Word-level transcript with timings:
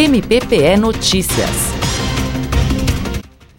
MPPE 0.00 0.76
Notícias. 0.76 1.50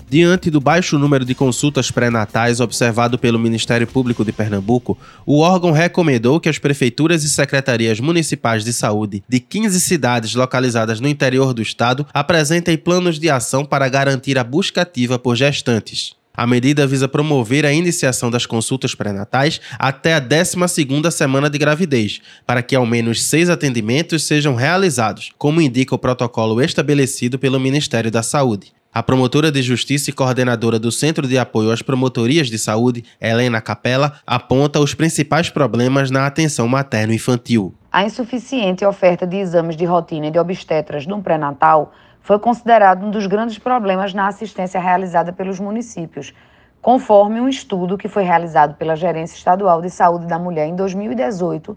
Diante 0.09 0.50
do 0.50 0.62
baixo 0.62 0.97
número 0.97 1.25
de 1.25 1.35
consultas 1.35 1.92
pré-natais 1.92 2.62
observado 2.62 3.19
pelo 3.19 3.38
Ministério 3.38 3.85
Público 3.85 4.23
de 4.23 4.31
Pernambuco, 4.31 4.97
o 5.25 5.41
órgão 5.41 5.71
recomendou 5.71 6.39
que 6.39 6.47
as 6.47 6.57
prefeituras 6.57 7.25
e 7.25 7.29
secretarias 7.29 7.99
municipais 7.99 8.63
de 8.63 8.71
saúde 8.71 9.21
de 9.28 9.41
15 9.41 9.81
cidades 9.81 10.33
localizadas 10.33 11.02
no 11.02 11.10
interior 11.10 11.53
do 11.53 11.62
estado 11.62 12.07
apresentem 12.13 12.78
planos 12.78 13.19
de 13.19 13.29
ação 13.29 13.65
para 13.65 13.90
garantir 13.90 14.37
a 14.37 14.44
busca 14.46 14.83
ativa 14.83 15.19
por 15.19 15.35
gestantes. 15.35 16.19
A 16.40 16.48
medida 16.48 16.88
visa 16.88 17.05
promover 17.05 17.66
a 17.66 17.73
iniciação 17.73 18.31
das 18.31 18.45
consultas 18.45 18.95
pré-natais 18.95 19.59
até 19.77 20.13
a 20.13 20.21
12ª 20.21 21.12
semana 21.12 21.49
de 21.49 21.58
gravidez, 21.58 22.21
para 22.48 22.63
que 22.63 22.77
ao 22.77 22.85
menos 22.85 23.23
seis 23.23 23.49
atendimentos 23.49 24.23
sejam 24.23 24.55
realizados, 24.55 25.31
como 25.38 25.59
indica 25.59 25.93
o 25.93 25.99
protocolo 25.99 26.62
estabelecido 26.62 27.38
pelo 27.38 27.59
Ministério 27.59 28.09
da 28.09 28.23
Saúde. 28.23 28.71
A 28.93 29.03
promotora 29.03 29.52
de 29.52 29.62
justiça 29.62 30.12
e 30.12 30.13
coordenadora 30.13 30.79
do 30.79 30.93
Centro 30.93 31.27
de 31.27 31.38
Apoio 31.38 31.71
às 31.71 31.81
Promotorias 31.81 32.49
de 32.49 32.57
Saúde, 32.57 33.03
Helena 33.20 33.59
Capella, 33.59 34.13
aponta 34.26 34.79
os 34.79 34.93
principais 34.93 35.49
problemas 35.49 36.09
na 36.09 36.26
atenção 36.26 36.70
materno-infantil. 36.70 37.73
A 37.91 38.05
insuficiente 38.05 38.85
oferta 38.85 39.27
de 39.27 39.35
exames 39.35 39.76
de 39.76 39.84
rotina 39.84 40.31
de 40.31 40.40
obstetras 40.40 41.05
no 41.05 41.21
pré-natal 41.21 41.91
foi 42.29 42.38
considerado 42.38 43.03
um 43.03 43.09
dos 43.09 43.25
grandes 43.25 43.57
problemas 43.57 44.13
na 44.13 44.27
assistência 44.27 44.79
realizada 44.79 45.33
pelos 45.33 45.59
municípios, 45.59 46.31
conforme 46.79 47.41
um 47.41 47.49
estudo 47.49 47.97
que 47.97 48.07
foi 48.07 48.21
realizado 48.21 48.75
pela 48.75 48.95
Gerência 48.95 49.35
Estadual 49.35 49.81
de 49.81 49.89
Saúde 49.89 50.27
da 50.27 50.37
Mulher 50.37 50.67
em 50.67 50.75
2018. 50.75 51.75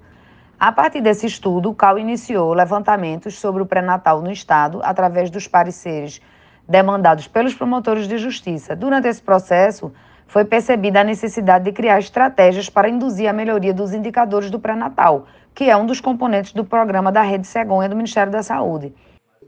A 0.61 0.71
partir 0.71 1.01
desse 1.01 1.25
estudo, 1.25 1.71
o 1.71 1.75
CAL 1.75 1.99
iniciou 1.99 2.53
levantamentos 2.53 3.39
sobre 3.39 3.63
o 3.63 3.67
pré-natal 3.67 4.21
no 4.21 4.31
estado 4.31 4.83
através 4.85 5.31
dos 5.31 5.49
pareceres 5.49 6.21
demandados 6.69 7.27
pelos 7.27 7.55
promotores 7.55 8.07
de 8.07 8.19
justiça. 8.19 8.77
Durante 8.77 9.09
esse 9.09 9.23
processo, 9.23 9.91
foi 10.27 10.45
percebida 10.45 11.01
a 11.01 11.05
necessidade 11.05 11.65
de 11.65 11.73
criar 11.73 11.99
estratégias 11.99 12.69
para 12.69 12.91
induzir 12.91 13.27
a 13.27 13.33
melhoria 13.33 13.73
dos 13.73 13.95
indicadores 13.95 14.51
do 14.51 14.61
pré-natal, 14.61 15.25
que 15.55 15.71
é 15.71 15.77
um 15.79 15.87
dos 15.87 15.99
componentes 15.99 16.53
do 16.53 16.63
programa 16.63 17.11
da 17.11 17.23
Rede 17.23 17.47
Cegonha 17.47 17.89
do 17.89 17.97
Ministério 17.97 18.31
da 18.31 18.43
Saúde. 18.43 18.93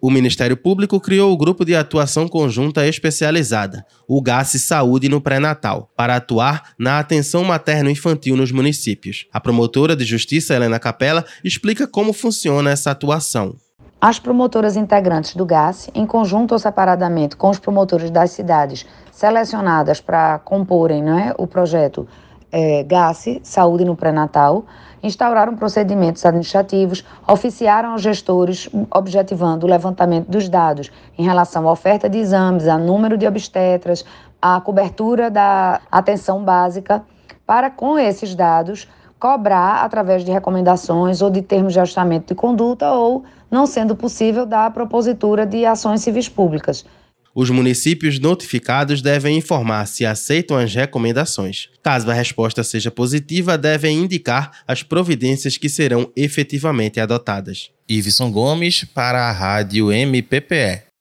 O 0.06 0.10
Ministério 0.10 0.54
Público 0.54 1.00
criou 1.00 1.32
o 1.32 1.36
Grupo 1.38 1.64
de 1.64 1.74
Atuação 1.74 2.28
Conjunta 2.28 2.86
Especializada, 2.86 3.86
o 4.06 4.20
GAS 4.20 4.50
Saúde 4.60 5.08
no 5.08 5.18
Pré-Natal, 5.18 5.90
para 5.96 6.16
atuar 6.16 6.74
na 6.78 6.98
atenção 6.98 7.42
materno-infantil 7.42 8.36
nos 8.36 8.52
municípios. 8.52 9.26
A 9.32 9.40
promotora 9.40 9.96
de 9.96 10.04
justiça, 10.04 10.52
Helena 10.54 10.78
Capella, 10.78 11.24
explica 11.42 11.86
como 11.86 12.12
funciona 12.12 12.70
essa 12.70 12.90
atuação. 12.90 13.56
As 13.98 14.18
promotoras 14.18 14.76
integrantes 14.76 15.34
do 15.34 15.46
GAS, 15.46 15.88
em 15.94 16.04
conjunto 16.04 16.52
ou 16.52 16.58
separadamente 16.58 17.34
com 17.34 17.48
os 17.48 17.58
promotores 17.58 18.10
das 18.10 18.30
cidades 18.30 18.84
selecionadas 19.10 20.02
para 20.02 20.38
comporem 20.40 21.02
né, 21.02 21.32
o 21.38 21.46
projeto 21.46 22.06
é, 22.54 22.84
GAS, 22.84 23.40
Saúde 23.42 23.84
no 23.84 23.96
Pré-Natal, 23.96 24.64
instauraram 25.02 25.56
procedimentos 25.56 26.24
administrativos, 26.24 27.04
oficiaram 27.26 27.90
aos 27.90 28.00
gestores, 28.00 28.70
objetivando 28.92 29.66
o 29.66 29.68
levantamento 29.68 30.28
dos 30.28 30.48
dados 30.48 30.90
em 31.18 31.24
relação 31.24 31.68
à 31.68 31.72
oferta 31.72 32.08
de 32.08 32.18
exames, 32.18 32.68
a 32.68 32.78
número 32.78 33.18
de 33.18 33.26
obstetras, 33.26 34.04
a 34.40 34.60
cobertura 34.60 35.28
da 35.30 35.80
atenção 35.90 36.44
básica, 36.44 37.02
para, 37.44 37.70
com 37.70 37.98
esses 37.98 38.36
dados, 38.36 38.88
cobrar 39.18 39.84
através 39.84 40.24
de 40.24 40.30
recomendações 40.30 41.20
ou 41.20 41.30
de 41.30 41.42
termos 41.42 41.72
de 41.72 41.80
ajustamento 41.80 42.28
de 42.28 42.34
conduta 42.36 42.92
ou, 42.92 43.24
não 43.50 43.66
sendo 43.66 43.96
possível, 43.96 44.46
da 44.46 44.70
propositura 44.70 45.44
de 45.44 45.66
ações 45.66 46.02
civis 46.02 46.28
públicas. 46.28 46.86
Os 47.34 47.50
municípios 47.50 48.20
notificados 48.20 49.02
devem 49.02 49.36
informar 49.36 49.86
se 49.86 50.06
aceitam 50.06 50.56
as 50.56 50.72
recomendações. 50.72 51.68
Caso 51.82 52.08
a 52.08 52.14
resposta 52.14 52.62
seja 52.62 52.92
positiva, 52.92 53.58
devem 53.58 53.98
indicar 53.98 54.62
as 54.68 54.84
providências 54.84 55.56
que 55.56 55.68
serão 55.68 56.10
efetivamente 56.14 57.00
adotadas. 57.00 57.70
Iveson 57.88 58.30
Gomes 58.30 58.84
para 58.84 59.28
a 59.28 59.32
Rádio 59.32 59.90
MPPE. 59.92 60.93